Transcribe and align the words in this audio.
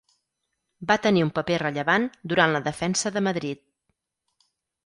Va 0.91 0.95
tenir 1.03 1.25
un 1.25 1.29
paper 1.35 1.59
rellevant 1.63 2.09
durant 2.33 2.57
la 2.57 2.65
defensa 2.71 3.15
de 3.19 3.27
Madrid. 3.29 3.63